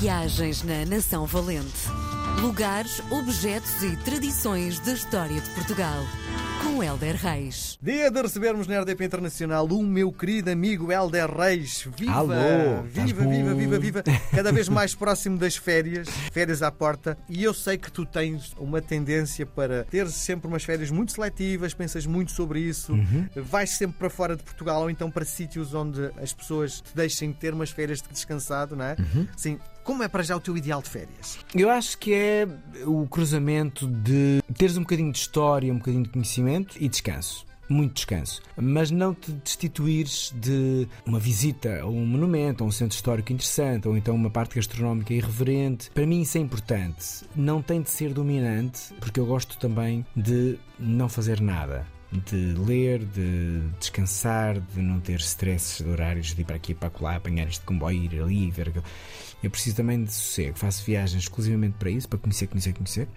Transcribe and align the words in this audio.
Viagens 0.00 0.62
na 0.62 0.84
Nação 0.84 1.24
Valente. 1.26 1.88
Lugares, 2.40 3.00
objetos 3.10 3.82
e 3.82 3.96
tradições 3.98 4.80
da 4.80 4.92
história 4.92 5.40
de 5.40 5.48
Portugal. 5.50 6.02
Com 6.62 6.82
Helder 6.82 7.14
Reis. 7.16 7.78
Dia 7.80 8.10
de 8.10 8.20
recebermos 8.22 8.66
na 8.66 8.80
RDP 8.80 9.04
Internacional 9.04 9.66
o 9.66 9.82
meu 9.82 10.10
querido 10.10 10.50
amigo 10.50 10.90
Helder 10.90 11.30
Reis. 11.30 11.86
Viva! 11.96 12.12
Alô, 12.12 12.82
viva, 12.84 13.24
viva, 13.24 13.54
viva, 13.54 13.78
viva! 13.78 14.02
Cada 14.34 14.50
vez 14.50 14.68
mais 14.70 14.94
próximo 14.94 15.38
das 15.38 15.56
férias, 15.56 16.08
férias 16.32 16.62
à 16.62 16.72
porta. 16.72 17.16
E 17.28 17.44
eu 17.44 17.54
sei 17.54 17.76
que 17.78 17.92
tu 17.92 18.04
tens 18.04 18.52
uma 18.58 18.80
tendência 18.82 19.46
para 19.46 19.84
ter 19.84 20.08
sempre 20.08 20.48
umas 20.48 20.64
férias 20.64 20.90
muito 20.90 21.12
seletivas, 21.12 21.72
pensas 21.74 22.04
muito 22.06 22.32
sobre 22.32 22.60
isso, 22.60 22.92
Uhum. 22.94 23.28
vais 23.36 23.70
sempre 23.70 23.98
para 23.98 24.10
fora 24.10 24.34
de 24.36 24.42
Portugal 24.42 24.82
ou 24.82 24.90
então 24.90 25.10
para 25.10 25.24
sítios 25.24 25.72
onde 25.74 26.10
as 26.20 26.32
pessoas 26.32 26.80
te 26.80 26.94
deixem 26.96 27.32
ter 27.32 27.52
umas 27.54 27.70
férias 27.70 28.00
de 28.02 28.08
descansado, 28.08 28.74
não 28.74 28.84
é? 28.84 28.96
Uhum. 28.98 29.28
Sim. 29.36 29.58
Como 29.84 30.02
é 30.02 30.08
para 30.08 30.22
já 30.22 30.34
o 30.34 30.40
teu 30.40 30.56
ideal 30.56 30.80
de 30.80 30.88
férias? 30.88 31.38
Eu 31.54 31.68
acho 31.68 31.98
que 31.98 32.14
é 32.14 32.48
o 32.86 33.06
cruzamento 33.06 33.86
de 33.86 34.42
teres 34.56 34.78
um 34.78 34.80
bocadinho 34.80 35.12
de 35.12 35.18
história, 35.18 35.70
um 35.70 35.76
bocadinho 35.76 36.04
de 36.04 36.08
conhecimento 36.08 36.74
e 36.80 36.88
descanso. 36.88 37.44
Muito 37.68 37.94
descanso. 37.94 38.42
Mas 38.56 38.90
não 38.90 39.14
te 39.14 39.30
destituires 39.30 40.32
de 40.34 40.88
uma 41.04 41.18
visita 41.18 41.82
a 41.82 41.86
um 41.86 42.04
monumento, 42.06 42.64
a 42.64 42.66
um 42.66 42.70
centro 42.70 42.94
histórico 42.94 43.30
interessante, 43.32 43.86
ou 43.86 43.94
então 43.94 44.14
uma 44.14 44.30
parte 44.30 44.56
gastronómica 44.56 45.12
irreverente. 45.12 45.90
Para 45.90 46.06
mim 46.06 46.22
isso 46.22 46.38
é 46.38 46.40
importante. 46.40 47.24
Não 47.36 47.60
tem 47.60 47.82
de 47.82 47.90
ser 47.90 48.14
dominante, 48.14 48.94
porque 49.00 49.20
eu 49.20 49.26
gosto 49.26 49.58
também 49.58 50.04
de 50.16 50.58
não 50.78 51.10
fazer 51.10 51.40
nada. 51.42 51.86
De 52.14 52.54
ler, 52.54 53.04
de 53.04 53.60
descansar, 53.80 54.60
de 54.60 54.80
não 54.80 55.00
ter 55.00 55.18
stresses 55.20 55.84
de 55.84 55.90
horários 55.90 56.34
de 56.34 56.40
ir 56.40 56.44
para 56.44 56.56
aqui 56.56 56.72
e 56.72 56.74
para 56.74 56.90
lá, 57.00 57.16
apanhar 57.16 57.48
este 57.48 57.64
comboio, 57.64 58.04
ir 58.04 58.20
ali, 58.20 58.50
ver 58.50 58.68
aquilo. 58.68 58.84
Eu 59.42 59.50
preciso 59.50 59.76
também 59.76 60.04
de 60.04 60.12
sossego. 60.12 60.56
Faço 60.56 60.84
viagens 60.84 61.24
exclusivamente 61.24 61.74
para 61.78 61.90
isso, 61.90 62.08
para 62.08 62.18
conhecer, 62.18 62.46
conhecer, 62.46 62.72
conhecer. 62.72 63.08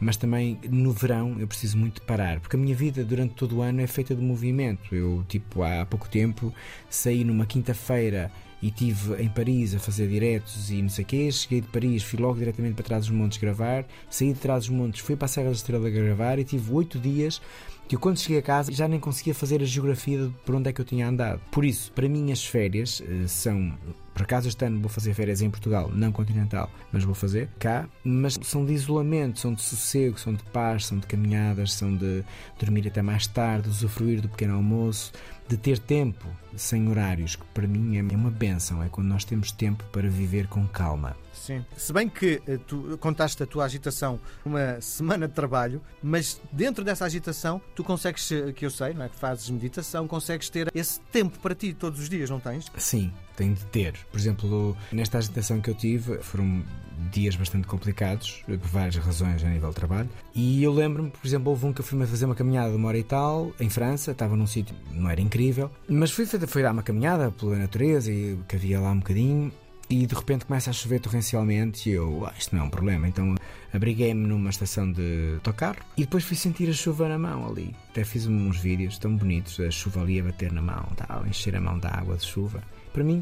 Mas 0.00 0.16
também 0.16 0.58
no 0.68 0.92
verão 0.92 1.36
eu 1.38 1.46
preciso 1.46 1.78
muito 1.78 2.02
parar, 2.02 2.40
porque 2.40 2.56
a 2.56 2.58
minha 2.58 2.74
vida 2.74 3.04
durante 3.04 3.34
todo 3.34 3.56
o 3.56 3.62
ano 3.62 3.80
é 3.80 3.86
feita 3.86 4.14
de 4.14 4.20
movimento. 4.20 4.94
Eu, 4.94 5.24
tipo, 5.28 5.62
há 5.62 5.84
pouco 5.86 6.08
tempo 6.08 6.52
saí 6.90 7.24
numa 7.24 7.46
quinta-feira 7.46 8.30
e 8.64 8.68
estive 8.68 9.22
em 9.22 9.28
Paris 9.28 9.74
a 9.74 9.78
fazer 9.78 10.08
diretos 10.08 10.70
e 10.70 10.80
não 10.80 10.88
sei 10.88 11.04
o 11.04 11.06
quê. 11.06 11.30
Cheguei 11.30 11.60
de 11.60 11.68
Paris, 11.68 12.02
fui 12.02 12.18
logo 12.18 12.38
diretamente 12.38 12.74
para 12.76 12.84
trás 12.84 13.06
dos 13.06 13.14
montes 13.14 13.36
gravar. 13.36 13.84
Saí 14.08 14.32
de 14.32 14.40
trás 14.40 14.64
dos 14.66 14.74
montes, 14.74 15.02
fui 15.02 15.14
para 15.14 15.26
a 15.26 15.28
Serra 15.28 15.48
da 15.48 15.52
Estrela 15.52 15.90
gravar 15.90 16.38
e 16.38 16.44
tive 16.44 16.72
oito 16.72 16.98
dias 16.98 17.42
que 17.86 17.94
eu 17.94 18.00
quando 18.00 18.18
cheguei 18.18 18.38
a 18.38 18.42
casa 18.42 18.72
já 18.72 18.88
nem 18.88 18.98
conseguia 18.98 19.34
fazer 19.34 19.60
a 19.60 19.66
geografia 19.66 20.16
de 20.16 20.30
por 20.46 20.54
onde 20.54 20.70
é 20.70 20.72
que 20.72 20.80
eu 20.80 20.84
tinha 20.86 21.06
andado. 21.06 21.42
Por 21.50 21.62
isso, 21.62 21.92
para 21.92 22.08
mim 22.08 22.32
as 22.32 22.42
férias 22.42 23.02
eh, 23.06 23.28
são 23.28 23.76
por 24.14 24.22
acaso 24.22 24.48
este 24.48 24.64
ano 24.64 24.80
vou 24.80 24.88
fazer 24.88 25.12
férias 25.12 25.42
em 25.42 25.50
Portugal, 25.50 25.90
não 25.92 26.12
continental, 26.12 26.70
mas 26.92 27.02
vou 27.02 27.14
fazer 27.14 27.48
cá. 27.58 27.88
Mas 28.04 28.38
são 28.42 28.64
de 28.64 28.72
isolamento, 28.72 29.40
são 29.40 29.52
de 29.52 29.60
sossego, 29.60 30.18
são 30.18 30.32
de 30.32 30.42
paz, 30.44 30.86
são 30.86 30.98
de 30.98 31.06
caminhadas, 31.06 31.72
são 31.72 31.94
de 31.94 32.24
dormir 32.58 32.86
até 32.86 33.02
mais 33.02 33.26
tarde, 33.26 33.68
usufruir 33.68 34.20
do 34.20 34.28
pequeno 34.28 34.54
almoço, 34.54 35.12
de 35.48 35.56
ter 35.56 35.78
tempo 35.78 36.26
sem 36.56 36.88
horários, 36.88 37.34
que 37.34 37.44
para 37.46 37.66
mim 37.66 37.96
é 37.96 38.16
uma 38.16 38.30
benção. 38.30 38.82
É 38.82 38.88
quando 38.88 39.08
nós 39.08 39.24
temos 39.24 39.50
tempo 39.50 39.84
para 39.92 40.08
viver 40.08 40.46
com 40.46 40.64
calma. 40.68 41.16
Sim. 41.34 41.64
Se 41.76 41.92
bem 41.92 42.08
que 42.08 42.40
eh, 42.46 42.58
tu 42.66 42.96
contaste 42.98 43.42
a 43.42 43.46
tua 43.46 43.64
agitação 43.64 44.20
uma 44.44 44.80
semana 44.80 45.28
de 45.28 45.34
trabalho, 45.34 45.80
mas 46.02 46.40
dentro 46.52 46.84
dessa 46.84 47.04
agitação 47.04 47.60
tu 47.74 47.84
consegues, 47.84 48.30
eh, 48.32 48.52
que 48.52 48.64
eu 48.64 48.70
sei, 48.70 48.94
não 48.94 49.04
é? 49.04 49.08
Que 49.08 49.16
fazes 49.16 49.48
meditação, 49.50 50.06
consegues 50.06 50.48
ter 50.48 50.70
esse 50.74 51.00
tempo 51.12 51.38
para 51.38 51.54
ti 51.54 51.74
todos 51.74 52.00
os 52.00 52.08
dias, 52.08 52.30
não 52.30 52.40
tens? 52.40 52.70
Sim, 52.76 53.12
tem 53.36 53.52
de 53.52 53.64
ter. 53.66 53.94
Por 54.10 54.18
exemplo, 54.18 54.76
nesta 54.92 55.18
agitação 55.18 55.60
que 55.60 55.70
eu 55.70 55.74
tive, 55.74 56.18
foram 56.18 56.64
dias 57.10 57.36
bastante 57.36 57.66
complicados, 57.66 58.42
por 58.46 58.56
várias 58.58 58.96
razões 58.96 59.42
a 59.44 59.48
nível 59.48 59.68
de 59.70 59.74
trabalho. 59.74 60.08
E 60.34 60.62
eu 60.62 60.72
lembro-me, 60.72 61.10
por 61.10 61.26
exemplo, 61.26 61.50
houve 61.50 61.66
um 61.66 61.72
que 61.72 61.80
eu 61.80 61.84
fui 61.84 61.98
fazer 62.06 62.24
uma 62.24 62.34
caminhada 62.34 62.70
de 62.70 62.76
uma 62.76 62.88
hora 62.88 62.98
e 62.98 63.04
tal, 63.04 63.52
em 63.60 63.68
França, 63.68 64.12
estava 64.12 64.36
num 64.36 64.46
sítio, 64.46 64.74
não 64.92 65.10
era 65.10 65.20
incrível, 65.20 65.70
mas 65.88 66.10
fui, 66.10 66.26
fui 66.26 66.62
dar 66.62 66.72
uma 66.72 66.82
caminhada 66.82 67.30
pela 67.30 67.56
natureza 67.56 68.10
e 68.10 68.38
que 68.48 68.56
havia 68.56 68.80
lá 68.80 68.90
um 68.90 68.98
bocadinho. 68.98 69.52
E 69.94 70.06
de 70.06 70.14
repente 70.16 70.44
começa 70.44 70.70
a 70.70 70.72
chover 70.72 70.98
torrencialmente 70.98 71.88
e 71.88 71.92
eu, 71.92 72.26
ah, 72.26 72.34
isto 72.36 72.52
não 72.52 72.64
é 72.64 72.66
um 72.66 72.68
problema. 72.68 73.06
Então 73.06 73.32
abriguei-me 73.72 74.26
numa 74.26 74.50
estação 74.50 74.90
de 74.90 75.34
autocarro 75.34 75.78
e 75.96 76.00
depois 76.00 76.24
fui 76.24 76.36
sentir 76.36 76.68
a 76.68 76.72
chuva 76.72 77.08
na 77.08 77.16
mão 77.16 77.46
ali. 77.46 77.72
Até 77.90 78.02
fiz 78.02 78.26
uns 78.26 78.58
vídeos 78.58 78.98
tão 78.98 79.16
bonitos, 79.16 79.60
a 79.60 79.70
chuva 79.70 80.00
ali 80.00 80.18
a 80.18 80.24
bater 80.24 80.50
na 80.50 80.60
mão, 80.60 80.84
tal, 80.96 81.24
encher 81.28 81.54
a 81.54 81.60
mão 81.60 81.78
de 81.78 81.86
água 81.86 82.16
de 82.16 82.24
chuva. 82.24 82.60
Para 82.92 83.04
mim 83.04 83.20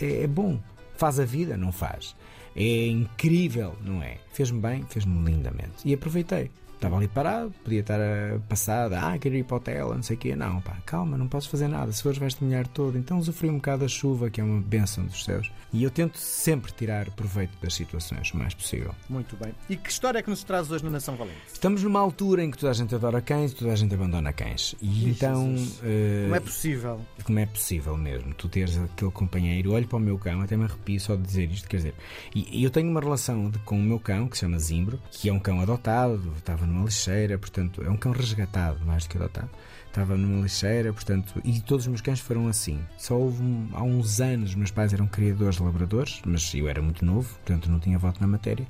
é, 0.00 0.22
é 0.22 0.26
bom. 0.26 0.58
Faz 0.96 1.20
a 1.20 1.26
vida? 1.26 1.58
Não 1.58 1.70
faz. 1.70 2.16
É 2.56 2.86
incrível, 2.86 3.76
não 3.84 4.02
é? 4.02 4.16
Fez-me 4.32 4.60
bem, 4.62 4.82
fez-me 4.88 5.22
lindamente. 5.30 5.74
E 5.84 5.92
aproveitei. 5.92 6.50
Estava 6.84 6.98
ali 6.98 7.08
parado, 7.08 7.50
podia 7.64 7.80
estar 7.80 7.98
a 7.98 8.38
passar, 8.46 8.92
ah, 8.92 9.16
quero 9.18 9.34
ir 9.36 9.44
para 9.44 9.54
o 9.54 9.56
hotel, 9.56 9.94
não 9.94 10.02
sei 10.02 10.16
o 10.16 10.18
quê. 10.18 10.36
Não, 10.36 10.60
pá, 10.60 10.76
calma, 10.84 11.16
não 11.16 11.26
posso 11.26 11.48
fazer 11.48 11.66
nada. 11.66 11.90
Se 11.92 12.02
fores, 12.02 12.18
vais-te 12.18 12.44
molhar 12.44 12.66
todo. 12.68 12.98
Então 12.98 13.18
usufrui 13.18 13.50
um 13.50 13.54
bocado 13.56 13.80
da 13.82 13.88
chuva, 13.88 14.28
que 14.28 14.38
é 14.40 14.44
uma 14.44 14.60
bênção 14.60 15.04
dos 15.06 15.24
céus. 15.24 15.50
E 15.72 15.82
eu 15.82 15.90
tento 15.90 16.18
sempre 16.18 16.72
tirar 16.72 17.10
proveito 17.12 17.52
das 17.62 17.74
situações 17.74 18.30
o 18.32 18.36
mais 18.36 18.52
possível. 18.52 18.94
Muito 19.08 19.34
bem. 19.36 19.54
E 19.68 19.76
que 19.76 19.90
história 19.90 20.18
é 20.18 20.22
que 20.22 20.28
nos 20.30 20.44
traz 20.44 20.70
hoje 20.70 20.84
na 20.84 20.90
Nação 20.90 21.16
Valente? 21.16 21.38
Estamos 21.52 21.82
numa 21.82 22.00
altura 22.00 22.44
em 22.44 22.50
que 22.50 22.58
toda 22.58 22.70
a 22.70 22.74
gente 22.74 22.94
adora 22.94 23.20
cães 23.22 23.52
e 23.52 23.54
toda 23.56 23.72
a 23.72 23.76
gente 23.76 23.94
abandona 23.94 24.30
cães. 24.32 24.74
E 24.82 25.08
então. 25.08 25.54
Eh, 25.82 26.26
Não 26.28 26.36
é 26.36 26.40
possível. 26.40 27.00
como 27.24 27.38
é 27.38 27.46
possível 27.46 27.96
mesmo 27.96 28.34
tu 28.34 28.46
teres 28.48 28.76
aquele 28.76 29.10
companheiro, 29.10 29.72
olho 29.72 29.86
para 29.88 29.96
o 29.96 30.00
meu 30.00 30.18
cão, 30.18 30.42
até 30.42 30.54
me 30.56 30.64
arrepio 30.64 31.00
só 31.00 31.16
de 31.16 31.22
dizer 31.22 31.50
isto, 31.50 31.66
quer 31.68 31.78
dizer, 31.78 31.94
e, 32.34 32.62
eu 32.62 32.70
tenho 32.70 32.90
uma 32.90 33.00
relação 33.00 33.48
de- 33.50 33.58
com 33.60 33.78
o 33.78 33.82
meu 33.82 33.98
cão 33.98 34.28
que 34.28 34.36
se 34.36 34.40
chama 34.42 34.58
Zimbro, 34.58 35.00
que 35.10 35.28
é 35.28 35.32
um 35.32 35.38
cão 35.38 35.60
adotado, 35.60 36.32
estava 36.36 36.66
numa 36.74 36.84
lixeira, 36.84 37.38
portanto, 37.38 37.82
é 37.82 37.88
um 37.88 37.96
cão 37.96 38.12
resgatado 38.12 38.84
mais 38.84 39.04
do 39.04 39.10
que 39.10 39.16
adotado. 39.16 39.50
Estava 39.86 40.16
numa 40.16 40.42
lixeira, 40.42 40.92
portanto, 40.92 41.40
e 41.44 41.60
todos 41.60 41.84
os 41.84 41.88
meus 41.88 42.00
cães 42.00 42.18
foram 42.18 42.48
assim. 42.48 42.80
Só 42.98 43.16
houve 43.16 43.42
há 43.72 43.82
uns 43.82 44.20
anos, 44.20 44.54
meus 44.54 44.70
pais 44.70 44.92
eram 44.92 45.06
criadores 45.06 45.56
de 45.56 45.62
labradores, 45.62 46.20
mas 46.26 46.52
eu 46.54 46.68
era 46.68 46.82
muito 46.82 47.04
novo, 47.04 47.32
portanto 47.34 47.70
não 47.70 47.78
tinha 47.78 47.98
voto 47.98 48.20
na 48.20 48.26
matéria. 48.26 48.66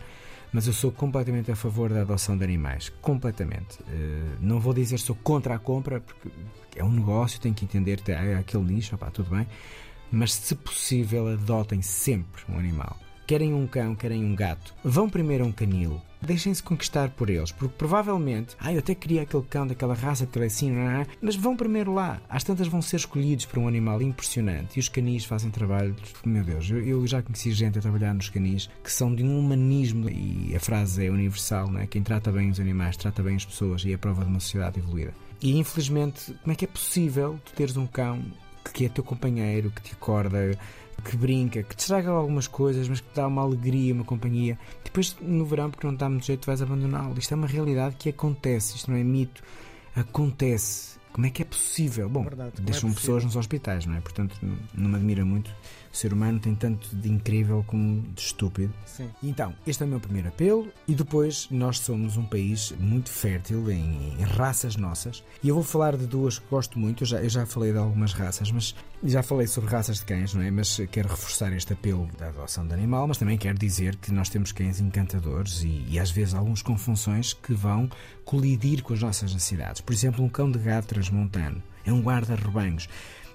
Mas 0.52 0.68
eu 0.68 0.72
sou 0.72 0.92
completamente 0.92 1.50
a 1.50 1.56
favor 1.56 1.90
da 1.92 2.02
adoção 2.02 2.38
de 2.38 2.44
animais. 2.44 2.92
Completamente. 3.00 3.80
Eh, 3.88 4.36
não 4.40 4.60
vou 4.60 4.72
dizer 4.72 4.98
sou 4.98 5.16
contra 5.16 5.56
a 5.56 5.58
compra, 5.58 6.00
porque 6.00 6.28
é 6.76 6.84
um 6.84 6.92
negócio, 6.92 7.40
tem 7.40 7.52
que 7.52 7.64
entender 7.64 8.00
há 8.08 8.38
aquele 8.38 8.62
nicho, 8.62 8.96
tudo 9.12 9.30
bem. 9.30 9.48
Mas 10.12 10.32
se 10.32 10.54
possível, 10.54 11.26
adotem 11.26 11.82
sempre 11.82 12.42
um 12.48 12.56
animal. 12.56 12.96
Querem 13.26 13.52
um 13.52 13.66
cão, 13.66 13.96
querem 13.96 14.24
um 14.24 14.34
gato. 14.36 14.74
Vão 14.84 15.08
primeiro 15.08 15.44
a 15.44 15.46
um 15.46 15.52
canil. 15.52 16.00
Deixem-se 16.26 16.62
conquistar 16.62 17.10
por 17.10 17.28
eles, 17.28 17.52
porque 17.52 17.74
provavelmente, 17.76 18.56
ah, 18.58 18.72
eu 18.72 18.78
até 18.78 18.94
queria 18.94 19.22
aquele 19.22 19.42
cão 19.44 19.66
daquela 19.66 19.94
raça, 19.94 20.24
porque 20.24 20.38
ele 20.38 20.46
é 20.46 20.48
assim, 20.48 20.76
é? 20.76 21.06
mas 21.20 21.36
vão 21.36 21.56
primeiro 21.56 21.92
lá. 21.92 22.20
Às 22.28 22.44
tantas 22.44 22.66
vão 22.66 22.80
ser 22.80 22.96
escolhidos 22.96 23.46
por 23.46 23.58
um 23.58 23.68
animal 23.68 24.00
impressionante 24.02 24.76
e 24.76 24.80
os 24.80 24.88
canis 24.88 25.24
fazem 25.24 25.50
trabalhos, 25.50 25.96
meu 26.24 26.42
Deus, 26.42 26.70
eu, 26.70 26.82
eu 26.82 27.06
já 27.06 27.22
conheci 27.22 27.52
gente 27.52 27.78
a 27.78 27.82
trabalhar 27.82 28.14
nos 28.14 28.28
canis 28.28 28.68
que 28.82 28.90
são 28.90 29.14
de 29.14 29.22
um 29.22 29.38
humanismo 29.38 30.08
e 30.08 30.54
a 30.56 30.60
frase 30.60 31.06
é 31.06 31.10
universal, 31.10 31.70
não 31.70 31.80
é? 31.80 31.86
Quem 31.86 32.02
trata 32.02 32.32
bem 32.32 32.50
os 32.50 32.60
animais 32.60 32.96
trata 32.96 33.22
bem 33.22 33.36
as 33.36 33.44
pessoas 33.44 33.84
e 33.84 33.92
é 33.92 33.94
a 33.94 33.98
prova 33.98 34.24
de 34.24 34.30
uma 34.30 34.40
sociedade 34.40 34.78
evoluída. 34.78 35.12
E 35.42 35.58
infelizmente, 35.58 36.34
como 36.42 36.52
é 36.52 36.54
que 36.54 36.64
é 36.64 36.68
possível 36.68 37.38
tu 37.44 37.52
teres 37.52 37.76
um 37.76 37.86
cão 37.86 38.22
que 38.72 38.86
é 38.86 38.88
teu 38.88 39.04
companheiro, 39.04 39.70
que 39.70 39.82
te 39.82 39.92
acorda, 39.92 40.58
que 41.04 41.16
brinca, 41.16 41.62
que 41.62 41.76
te 41.76 41.80
estraga 41.80 42.10
algumas 42.10 42.46
coisas, 42.46 42.88
mas 42.88 43.00
que 43.00 43.08
te 43.08 43.16
dá 43.16 43.26
uma 43.26 43.42
alegria, 43.42 43.92
uma 43.92 44.04
companhia. 44.04 44.58
Depois, 44.82 45.16
no 45.20 45.44
verão, 45.44 45.70
porque 45.70 45.86
não 45.86 45.94
está 45.94 46.08
muito 46.08 46.26
jeito, 46.26 46.46
vais 46.46 46.62
abandoná-lo. 46.62 47.18
Isto 47.18 47.32
é 47.32 47.36
uma 47.36 47.46
realidade 47.46 47.96
que 47.96 48.08
acontece, 48.08 48.76
isto 48.76 48.90
não 48.90 48.98
é 48.98 49.04
mito. 49.04 49.42
Acontece. 49.94 50.98
Como 51.14 51.28
é 51.28 51.30
que 51.30 51.42
é 51.42 51.44
possível? 51.44 52.08
Bom, 52.08 52.24
Verdade, 52.24 52.54
é 52.58 52.60
deixam 52.60 52.90
possível? 52.90 52.94
pessoas 53.00 53.24
nos 53.24 53.36
hospitais, 53.36 53.86
não 53.86 53.94
é? 53.94 54.00
Portanto, 54.00 54.36
não, 54.42 54.58
não 54.74 54.90
me 54.90 54.96
admira 54.96 55.24
muito. 55.24 55.48
O 55.92 55.96
ser 55.96 56.12
humano 56.12 56.40
tem 56.40 56.56
tanto 56.56 56.88
de 56.92 57.08
incrível 57.08 57.62
como 57.68 58.02
de 58.02 58.20
estúpido. 58.20 58.74
Sim. 58.84 59.08
Então, 59.22 59.54
este 59.64 59.84
é 59.84 59.86
o 59.86 59.88
meu 59.88 60.00
primeiro 60.00 60.26
apelo 60.26 60.66
e 60.88 60.94
depois 60.94 61.46
nós 61.52 61.78
somos 61.78 62.16
um 62.16 62.24
país 62.26 62.74
muito 62.80 63.10
fértil 63.10 63.70
em, 63.70 64.16
em 64.18 64.22
raças 64.24 64.74
nossas 64.74 65.22
e 65.40 65.48
eu 65.48 65.54
vou 65.54 65.62
falar 65.62 65.96
de 65.96 66.04
duas 66.04 66.40
que 66.40 66.46
gosto 66.50 66.80
muito, 66.80 67.04
eu 67.04 67.06
já, 67.06 67.22
eu 67.22 67.28
já 67.28 67.46
falei 67.46 67.70
de 67.70 67.78
algumas 67.78 68.12
raças, 68.12 68.50
mas 68.50 68.74
já 69.04 69.22
falei 69.22 69.46
sobre 69.46 69.70
raças 69.70 69.98
de 69.98 70.04
cães, 70.04 70.34
não 70.34 70.42
é? 70.42 70.50
Mas 70.50 70.80
quero 70.90 71.08
reforçar 71.08 71.52
este 71.52 71.74
apelo 71.74 72.08
da 72.18 72.26
adoção 72.26 72.66
de 72.66 72.74
animal, 72.74 73.06
mas 73.06 73.18
também 73.18 73.38
quero 73.38 73.56
dizer 73.56 73.94
que 73.96 74.10
nós 74.10 74.28
temos 74.28 74.50
cães 74.50 74.80
encantadores 74.80 75.62
e, 75.62 75.86
e 75.88 75.98
às 76.00 76.10
vezes 76.10 76.34
alguns 76.34 76.60
com 76.60 76.76
funções 76.76 77.34
que 77.34 77.54
vão 77.54 77.88
colidir 78.24 78.82
com 78.82 78.94
as 78.94 79.00
nossas 79.00 79.32
necessidades. 79.32 79.80
Por 79.80 79.92
exemplo, 79.92 80.24
um 80.24 80.28
cão 80.28 80.50
de 80.50 80.58
gato 80.58 80.94
transmontano 81.04 81.62
é 81.84 81.92
um 81.92 82.00
guarda-rebanhos 82.00 82.88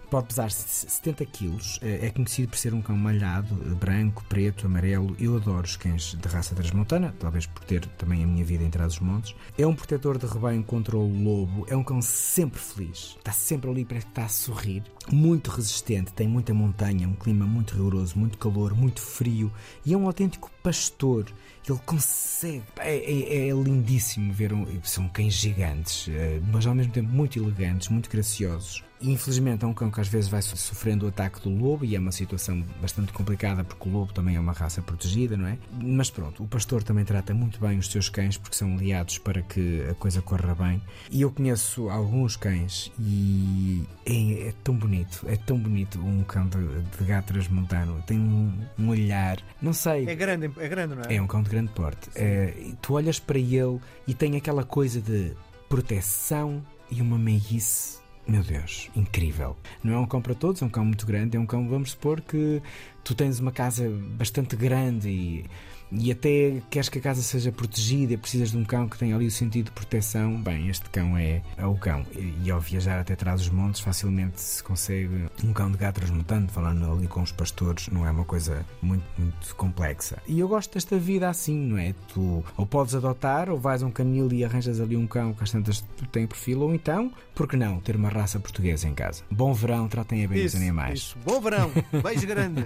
pode 0.10 0.28
pesar 0.28 0.52
70 0.52 1.26
quilos, 1.26 1.80
eh, 1.82 2.08
é 2.08 2.10
conhecido 2.10 2.50
por 2.50 2.58
ser 2.58 2.74
um 2.74 2.82
cão 2.82 2.98
malhado, 2.98 3.56
eh, 3.66 3.76
branco, 3.76 4.24
preto, 4.28 4.66
amarelo. 4.66 5.16
Eu 5.20 5.36
adoro 5.38 5.66
os 5.66 5.76
cães 5.76 6.16
de 6.16 6.28
raça 6.28 6.56
transmontana, 6.56 7.14
talvez 7.20 7.46
por 7.46 7.64
ter 7.64 7.86
também 7.98 8.24
a 8.24 8.28
minha 8.28 8.44
vida 8.44 8.64
em 8.64 8.70
trás 8.70 8.94
os 8.94 9.00
montes. 9.00 9.36
É 9.58 9.66
um 9.66 9.76
protetor 9.76 10.18
de 10.18 10.26
rebanho 10.26 10.64
contra 10.64 10.98
o 10.98 11.24
lobo, 11.24 11.66
é 11.70 11.76
um 11.76 11.84
cão 11.84 12.02
sempre 12.02 12.60
feliz, 12.60 13.16
está 13.18 13.32
sempre 13.32 13.70
ali, 13.70 13.86
parece 13.86 14.08
que 14.08 14.12
está 14.12 14.26
a 14.26 14.30
sorrir. 14.30 14.84
Muito 15.12 15.50
resistente, 15.50 16.14
tem 16.14 16.28
muita 16.28 16.54
montanha, 16.54 17.08
um 17.08 17.14
clima 17.14 17.46
muito 17.46 17.76
rigoroso, 17.76 18.18
muito 18.18 18.38
calor, 18.38 18.76
muito 18.76 19.02
frio 19.02 19.52
e 19.86 19.94
é 19.94 19.98
um 19.98 20.06
autêntico 20.06 20.52
pastor. 20.64 21.26
Ele 21.68 21.80
consegue. 21.86 22.64
É, 22.80 22.96
é, 22.96 23.50
é 23.50 23.52
lindíssimo 23.52 24.34
ver. 24.34 24.54
Um, 24.54 24.66
são 24.84 25.08
cães 25.10 25.34
gigantes, 25.34 26.08
eh, 26.10 26.42
mas 26.52 26.66
ao 26.66 26.74
mesmo 26.74 26.92
tempo 26.92 27.10
muito 27.10 27.38
elegantes, 27.38 27.90
muito 27.90 28.10
graciosos. 28.10 28.84
Infelizmente 29.02 29.64
é 29.64 29.68
um 29.68 29.74
cão 29.74 29.90
que 29.90 30.02
às 30.02 30.08
vezes 30.08 30.30
vai 30.30 30.42
sofrendo 30.42 31.06
o 31.06 31.10
ataque 31.10 31.42
do 31.42 31.50
lobo 31.50 31.86
e 31.86 31.96
é 31.96 32.00
uma 32.00 32.12
situação 32.12 32.64
bastante 32.82 33.14
complicada 33.14 33.64
porque 33.64 33.88
o 33.88 33.92
lobo 33.92 34.12
também 34.12 34.36
é 34.36 34.40
uma 34.40 34.52
raça 34.52 34.82
protegida, 34.82 35.38
não 35.38 35.48
é? 35.48 35.58
Mas 35.82 36.10
pronto, 36.10 36.44
o 36.44 36.48
pastor 36.48 36.84
também 36.84 37.06
trata 37.06 37.34
muito 37.34 37.60
bem 37.60 37.78
os 37.78 37.90
seus 37.90 38.10
cães 38.10 38.38
porque 38.38 38.56
são 38.56 38.74
aliados 38.76 39.18
para 39.18 39.42
que 39.42 39.86
a 39.90 39.94
coisa 39.94 40.22
corra 40.22 40.54
bem. 40.54 40.82
E 41.10 41.22
eu 41.22 41.32
conheço 41.32 41.90
alguns 41.90 42.36
cães 42.36 42.92
e 43.00 43.84
é, 44.06 44.50
é 44.50 44.54
tão 44.64 44.76
bonito, 44.76 45.26
é 45.28 45.38
tão 45.38 45.58
bonito 45.58 46.00
um 46.00 46.24
cão 46.24 46.48
de, 46.48 46.58
de 46.98 47.06
gato 47.06 47.28
transmontano. 47.28 48.04
Tem 48.06 48.20
um, 48.20 48.52
um, 48.78 48.90
olhar, 48.90 49.38
não 49.62 49.72
sei. 49.72 50.08
É 50.10 50.16
grande, 50.16 50.52
é 50.58 50.68
grande, 50.68 50.96
não 50.96 51.04
é? 51.04 51.16
É 51.16 51.22
um 51.22 51.28
cão 51.28 51.42
de 51.42 51.50
grande 51.50 51.72
porte. 51.72 52.10
É, 52.16 52.54
tu 52.82 52.94
olhas 52.94 53.20
para 53.20 53.40
ele 53.40 53.80
e 54.06 54.14
tem 54.14 54.36
aquela 54.36 54.64
coisa 54.64 55.00
de 55.00 55.34
proteção 55.70 56.62
e 56.92 57.02
uma 57.02 57.18
meiguice 57.18 58.00
meu 58.28 58.44
Deus, 58.44 58.90
incrível. 58.96 59.58
Não 59.84 59.94
é 59.94 60.00
um 60.00 60.06
cão 60.06 60.22
para 60.22 60.36
todos, 60.36 60.62
é 60.62 60.66
um 60.66 60.70
cão 60.70 60.86
muito 60.86 61.06
grande, 61.06 61.36
é 61.36 61.40
um 61.40 61.46
cão, 61.46 61.68
vamos 61.68 61.92
supor 61.92 62.22
que 62.22 62.62
tu 63.04 63.16
tens 63.16 63.40
uma 63.40 63.52
casa 63.52 63.90
bastante 64.18 64.56
grande 64.56 65.10
e 65.10 65.46
e 65.92 66.12
até 66.12 66.62
queres 66.70 66.88
que 66.90 67.00
a 67.00 67.02
casa 67.02 67.22
seja 67.22 67.52
protegida, 67.52 68.18
precisas 68.18 68.52
de 68.52 68.58
um 68.58 68.64
cão 68.64 68.88
que 68.88 68.98
tenha 68.98 69.16
ali 69.16 69.26
o 69.26 69.32
sentido 69.32 69.66
de 69.66 69.72
proteção, 69.72 70.42
bem, 70.42 70.70
este 70.70 70.90
cão 70.90 71.18
é, 71.18 71.42
é 71.58 71.66
o 71.66 71.76
cão. 71.76 72.06
E, 72.16 72.34
e, 72.44 72.52
ao 72.52 72.60
viajar 72.60 73.00
até 73.00 73.16
trás 73.16 73.42
dos 73.42 73.50
montes, 73.50 73.82
facilmente 73.82 74.40
se 74.40 74.64
consegue 74.64 75.28
um 75.44 75.52
cão 75.52 75.72
de 75.72 75.78
gato 75.78 75.96
transmutante, 75.96 76.52
falando 76.52 76.92
ali 76.92 77.08
com 77.08 77.22
os 77.22 77.32
pastores, 77.32 77.88
não 77.88 78.06
é 78.06 78.12
uma 78.12 78.26
coisa 78.26 78.66
muito, 78.82 79.04
muito 79.18 79.56
complexa. 79.56 80.22
E 80.28 80.40
eu 80.40 80.48
gosto 80.48 80.74
desta 80.74 80.98
vida 80.98 81.28
assim, 81.28 81.58
não 81.58 81.78
é? 81.78 81.94
Tu 82.14 82.44
ou 82.56 82.66
podes 82.66 82.94
adotar, 82.94 83.50
ou 83.50 83.58
vais 83.58 83.82
a 83.82 83.88
um 83.88 83.92
canil 83.92 84.32
e 84.32 84.46
arranjas 84.46 84.80
ali 84.80 84.96
um 84.96 85.08
cão 85.08 85.34
que 85.34 85.44
às 85.44 85.52
tantas 85.52 85.82
tu 85.82 86.06
tem 86.08 86.28
perfil, 86.28 86.62
ou 86.62 86.74
então, 86.74 87.12
por 87.34 87.48
que 87.48 87.58
não, 87.58 87.80
ter 87.80 87.96
uma 87.96 88.10
raça 88.10 88.40
portuguesa 88.40 88.88
em 88.88 88.94
casa? 88.94 89.24
Bom 89.32 89.54
verão, 89.54 89.88
tratem 89.88 90.28
bem 90.28 90.46
isso, 90.46 90.56
os 90.56 90.62
animais. 90.62 91.00
Isso. 91.00 91.18
Bom 91.26 91.42
verão, 91.42 91.72
beijo 92.04 92.28
grande. 92.28 92.66